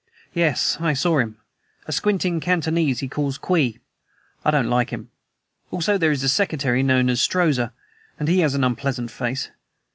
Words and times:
"Yes, 0.33 0.77
I 0.79 0.93
saw 0.93 1.19
him; 1.19 1.37
a 1.85 1.91
squinting 1.91 2.39
Cantonese 2.39 3.01
he 3.01 3.07
calls 3.07 3.37
Kwee. 3.37 3.77
I 4.43 4.49
don't 4.49 4.65
like 4.67 4.89
him. 4.89 5.11
Also, 5.69 5.99
there 5.99 6.11
is 6.11 6.23
a 6.23 6.27
secretary 6.27 6.81
known 6.81 7.07
as 7.07 7.21
Strozza, 7.21 7.71
who 8.17 8.25
has 8.25 8.55
an 8.55 8.63
unpleasant 8.63 9.11
face. 9.11 9.51